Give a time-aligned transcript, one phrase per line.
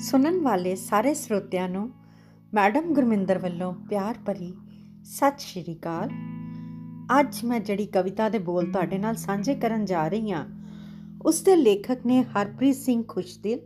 [0.00, 1.90] ਸੁਣਨ ਵਾਲੇ ਸਾਰੇ ਸਰੋਤਿਆਂ ਨੂੰ
[2.54, 4.54] ਮੈਡਮ ਗੁਰਮਿੰਦਰ ਵੱਲੋਂ ਪਿਆਰ ਭਰੀ
[5.04, 6.10] ਸਤਿ ਸ਼੍ਰੀ ਅਕਾਲ।
[7.20, 10.48] ਅੱਜ ਮੈਂ ਜਿਹੜੀ ਕਵਿਤਾ ਦੇ ਬੋਲ ਤੁਹਾਡੇ ਨਾਲ ਸਾਂਝੇ ਕਰਨ ਜਾ ਰਹੀ ਹਾਂ,
[11.26, 13.58] ਉਸ ਦੇ ਲੇਖਕ ਨੇ ਹਰਪ੍ਰੀਤ ਸਿੰਘ ਖੁਸ਼ਦਿਲ।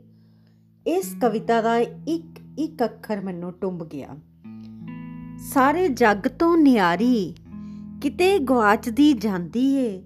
[0.86, 4.16] ਇਸ ਕਵਿਤਾ ਦਾ ਇੱਕ ਇੱਕ ਅੱਖਰ ਮੈਨੂੰ ਟੁੰਬ ਗਿਆ।
[5.38, 7.34] ਸਾਰੇ ਜੱਗ ਤੋਂ ਨਿਆਰੀ,
[8.02, 10.02] ਕਿਤੇ ਗਵਾਚਦੀ ਜਾਂਦੀ ਏ।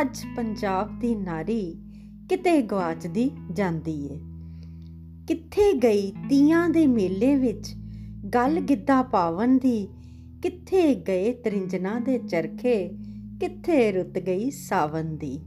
[0.00, 1.82] ਅੱਜ ਪੰਜਾਬ ਦੀ ਨਾਰੀ,
[2.28, 4.20] ਕਿਤੇ ਗਵਾਚਦੀ ਜਾਂਦੀ ਏ।
[5.30, 7.74] ਕਿੱਥੇ ਗਈ ਤੀਆਂ ਦੇ ਮੇਲੇ ਵਿੱਚ?
[8.34, 9.88] ਗੱਲ ਗਿੱਧਾ ਪਾਵਨ ਦੀ।
[10.42, 12.88] ਕਿੱਥੇ ਗਏ ਤਰਿੰਜਨਾ ਦੇ ਚਰਖੇ?
[13.40, 15.40] ਕਿੱਥੇ ਰੁੱਤ ਗਈ ਸਾਵਨ ਦੀ?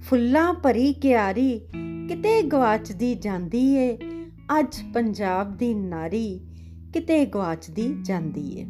[0.00, 1.60] ਫੁੱਲਾਂ ਭਰੀ ਕਿਆਰੀ
[2.08, 3.98] ਕਿਤੇ ਗਵਾਚਦੀ ਜਾਂਦੀ ਏ।
[4.58, 6.40] ਅੱਜ ਪੰਜਾਬ ਦੀ ਨਾਰੀ
[6.94, 8.66] ਕਿਤੇ ਗਵਾਚਦੀ ਜਾਂਦੀ ਏ।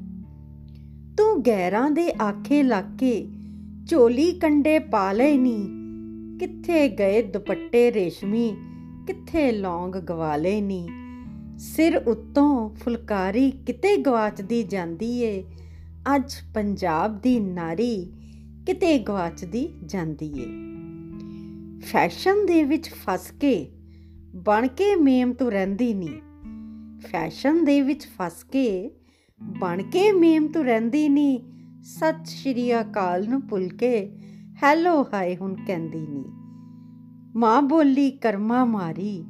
[1.17, 3.29] ਤੂੰ ਗੈਰਾਂ ਦੇ ਆਖੇ ਲਾਕੇ
[3.89, 5.69] ਝੋਲੀ ਕੰਡੇ ਪਾ ਲੈ ਨੀ।
[6.39, 8.57] ਕਿੱਥੇ ਗਏ ਦੁਪੱਟੇ ਰੇਸ਼ਮੀ?
[9.07, 10.89] ਕਿੱਥੇ ਲੌਂਗ ਗਵਾ ਲੈ ਨੀ।
[11.59, 15.45] ਸਿਰ ਉੱਤੋਂ ਫੁਲਕਾਰੀ ਕਿਤੇ ਗਵਾਚਦੀ ਜਾਂਦੀ ਏ।
[16.17, 18.13] ਅੱਜ ਪੰਜਾਬ ਦੀ ਨਾਰੀ
[18.67, 20.47] ਕਿਤੇ ਗਵਾਚਦੀ ਜਾਂਦੀ ਏ।
[21.81, 23.71] ਫੈਸ਼ਨ ਦੇ ਵਿੱਚ ਫਸ ਕੇ
[24.35, 26.21] ਬਣ ਕੇ ਮੇਮ ਤੂੰ ਰਹਿੰਦੀ ਨਹੀਂ
[27.01, 28.91] ਫੈਸ਼ਨ ਦੇ ਵਿੱਚ ਫਸ ਕੇ
[29.61, 31.39] ਬਣ ਕੇ ਮੇਮ ਤੂੰ ਰਹਿੰਦੀ ਨਹੀਂ
[31.83, 34.11] ਸਤਿ ਸ਼੍ਰੀ ਅਕਾਲ ਨੂੰ ਭੁੱਲ ਕੇ
[34.63, 36.44] ਹੈਲੋ ਹਾਏ ਹੁਣ ਕਹਿੰਦੀ ਨਹੀਂ
[37.37, 39.25] ਮਾਂ ਬੋਲੀ ਕਰਮਾ ਮਾਰੀ,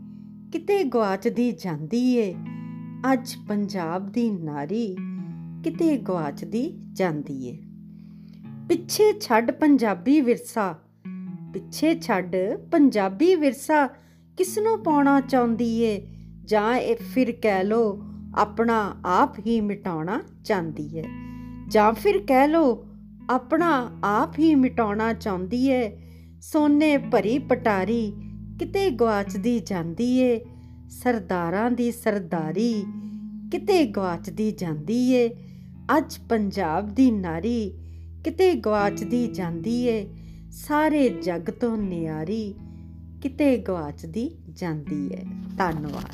[0.53, 2.35] ਕਿਤੇ ਗਵਾਚਦੀ ਜਾਂਦੀ ਏ,
[3.13, 4.97] ਅੱਜ ਪੰਜਾਬ ਦੀ ਨਾਰੀ,
[5.65, 7.59] ਕਿਤੇ ਗਵਾਚਦੀ ਜਾਂਦੀ ਏ।
[8.69, 10.79] ਪਿੱਛੇ ਛੱਡ ਪੰਜਾਬੀ ਵਿਰਸਾ,
[11.55, 12.37] ਪਿੱਛੇ ਛੱਡ
[12.73, 13.87] ਪੰਜਾਬੀ ਵਿਰਸਾ
[14.37, 16.07] ਕਿਸ ਨੂੰ ਪਾਉਣਾ ਚਾਹੁੰਦੀ ਏ?
[16.45, 18.03] ਜਾਂ ਇਹ ਫਿਰ ਕਹਿ ਲੋ
[18.37, 21.05] ਆਪਣਾ ਆਪ ਹੀ ਮਿਟਾਉਣਾ ਚਾਹੁੰਦੀ ਏ?
[21.69, 22.87] ਜਾਂ ਫਿਰ ਕਹਿ ਲੋ
[23.31, 26.01] ਆਪਣਾ ਆਪ ਹੀ ਮਿਟਾਉਣਾ ਚਾਹੁੰਦੀ ਏ?
[26.53, 28.13] ਸੋਨੇ ਭਰੀ ਪਟਾਰੀ
[28.59, 30.41] ਕਿਤੇ ਗਵਾਚਦੀ ਜਾਂਦੀ ਏ।
[30.91, 32.85] ਸਰਦਾਰਾਂ ਦੀ ਸਰਦਾਰੀ
[33.53, 35.29] ਕਿਤੇ ਗਵਾਚਦੀ ਜਾਂਦੀ ਏ।
[35.99, 37.73] ਅੱਜ ਪੰਜਾਬ ਦੀ ਨਾਰੀ
[38.25, 40.09] ਕਿਤੇ ਗਵਾਚਦੀ ਜਾਂਦੀ ਏ।
[40.51, 42.55] ਸਾਰੇ ਜੱਗ ਤੋਂ ਨਿਆਰੀ
[43.23, 45.25] ਕਿਤੇ ਗਵਾਚਦੀ ਜਾਂਦੀ ਏ।
[45.59, 46.13] ਧੰਨਵਾਦ।